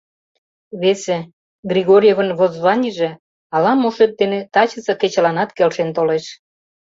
Весе: 0.81 1.17
Григорьевын 1.71 2.29
воззванийже 2.39 3.09
ала-мо 3.55 3.89
шот 3.95 4.11
дене 4.19 4.39
тачысе 4.53 4.93
кечыланат 5.01 5.49
келшен 5.57 5.89
толеш. 5.97 6.25